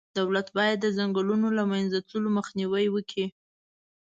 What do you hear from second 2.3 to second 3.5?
مخنیوی وکړي.